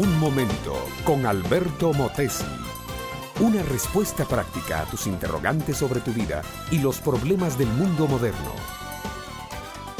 [0.00, 2.46] Un momento con Alberto Motesi.
[3.38, 8.54] Una respuesta práctica a tus interrogantes sobre tu vida y los problemas del mundo moderno.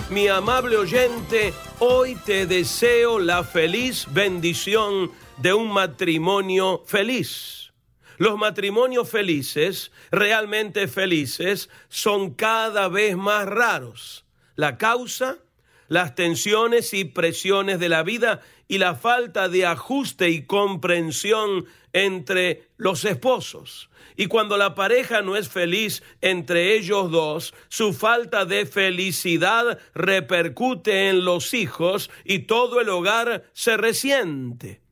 [0.09, 7.71] Mi amable oyente, hoy te deseo la feliz bendición de un matrimonio feliz.
[8.17, 14.25] Los matrimonios felices, realmente felices, son cada vez más raros.
[14.55, 15.37] La causa,
[15.91, 22.69] las tensiones y presiones de la vida y la falta de ajuste y comprensión entre
[22.77, 23.91] los esposos.
[24.17, 31.09] Y cuando la pareja no es feliz entre ellos dos, su falta de felicidad repercute
[31.09, 34.83] en los hijos y todo el hogar se resiente.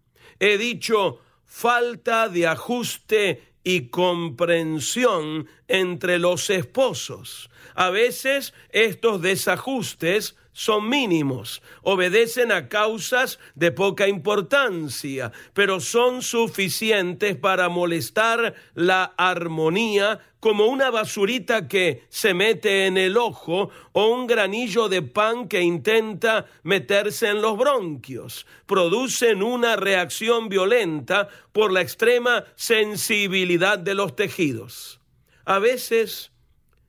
[0.41, 7.51] He dicho falta de ajuste y comprensión entre los esposos.
[7.77, 17.37] A veces estos desajustes son mínimos, obedecen a causas de poca importancia, pero son suficientes
[17.37, 24.27] para molestar la armonía como una basurita que se mete en el ojo o un
[24.27, 28.47] granillo de pan que intenta meterse en los bronquios.
[28.67, 35.01] Producen una reacción violenta por la extrema sensibilidad de los tejidos.
[35.45, 36.33] A veces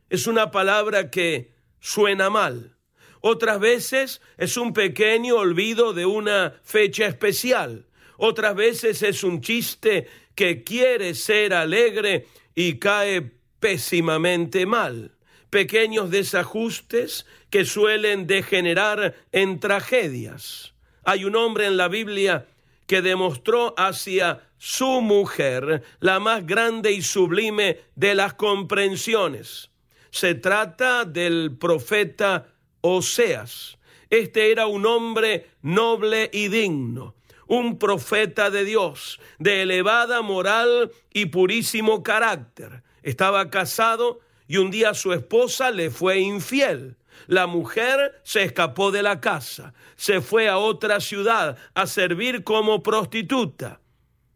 [0.10, 2.79] es una palabra que suena mal
[3.22, 7.86] otras veces es un pequeño olvido de una fecha especial.
[8.18, 15.16] Otras veces es un chiste que quiere ser alegre y cae pésimamente mal.
[15.50, 20.74] Pequeños desajustes que suelen degenerar en tragedias.
[21.04, 22.48] Hay un hombre en la Biblia
[22.88, 29.72] que demostró hacia su mujer la más grande y sublime de las comprensiones.
[30.12, 32.48] Se trata del profeta
[32.82, 33.78] Oseas.
[34.10, 37.16] Este era un hombre noble y digno,
[37.48, 42.84] un profeta de Dios, de elevada moral y purísimo carácter.
[43.04, 46.98] Estaba casado y un día su esposa le fue infiel.
[47.28, 52.82] La mujer se escapó de la casa, se fue a otra ciudad a servir como
[52.82, 53.82] prostituta.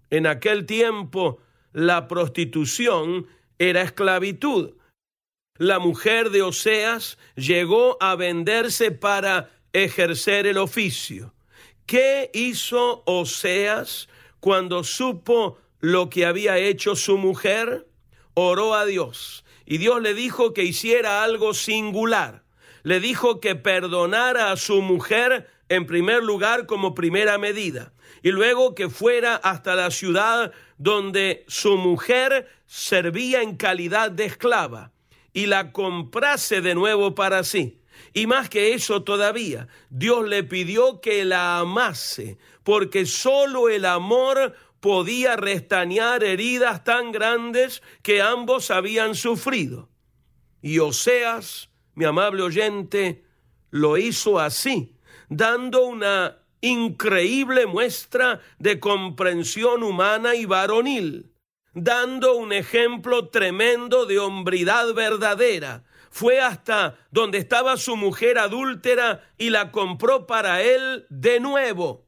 [0.10, 1.40] En aquel tiempo
[1.72, 3.26] la prostitución
[3.58, 4.74] era esclavitud
[5.64, 11.34] la mujer de Oseas llegó a venderse para ejercer el oficio.
[11.86, 14.10] ¿Qué hizo Oseas
[14.42, 17.88] cuando supo lo que había hecho su mujer?
[18.34, 22.44] Oró a Dios y Dios le dijo que hiciera algo singular.
[22.84, 28.76] Le dijo que perdonara a su mujer en primer lugar como primera medida y luego
[28.76, 34.92] que fuera hasta la ciudad donde su mujer servía en calidad de esclava
[35.34, 37.80] y la comprase de nuevo para sí.
[38.14, 44.56] Y más que eso todavía, Dios le pidió que la amase, porque sólo el amor
[44.80, 49.90] podía restañar heridas tan grandes que ambos habían sufrido.
[50.62, 53.24] Y Oseas, mi amable oyente,
[53.70, 54.96] lo hizo así,
[55.30, 61.33] dando una increíble muestra de comprensión humana y varonil
[61.74, 65.84] dando un ejemplo tremendo de hombridad verdadera.
[66.12, 72.06] Fue hasta donde estaba su mujer adúltera y la compró para él de nuevo.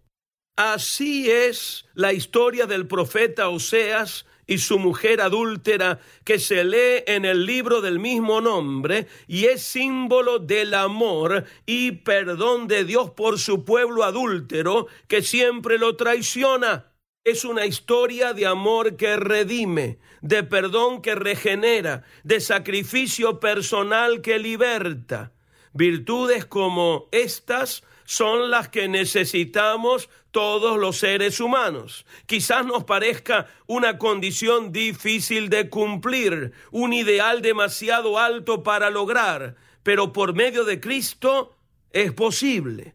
[0.56, 7.26] Así es la historia del profeta Oseas y su mujer adúltera que se lee en
[7.26, 13.40] el libro del mismo nombre y es símbolo del amor y perdón de Dios por
[13.40, 16.92] su pueblo adúltero que siempre lo traiciona
[17.26, 24.38] es una historia de amor que redime, de perdón que regenera, de sacrificio personal que
[24.38, 25.32] liberta.
[25.74, 32.06] Virtudes como estas son las que necesitamos todos los seres humanos.
[32.28, 40.14] Quizás nos parezca una condición difícil de cumplir, un ideal demasiado alto para lograr, pero
[40.14, 41.56] por medio de Cristo
[41.92, 42.94] es posible.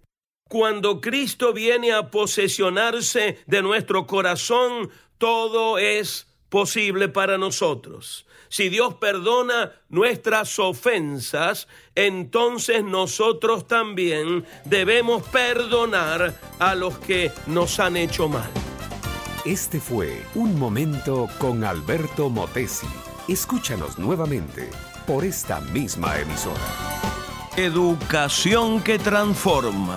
[0.50, 8.26] Cuando Cristo viene a posesionarse de nuestro corazón, todo es posible para nosotros.
[8.49, 17.97] Si Dios perdona nuestras ofensas, entonces nosotros también debemos perdonar a los que nos han
[17.97, 18.50] hecho mal.
[19.44, 22.88] Este fue Un Momento con Alberto Motesi.
[23.29, 24.69] Escúchanos nuevamente
[25.06, 26.58] por esta misma emisora.
[27.56, 29.97] Educación que transforma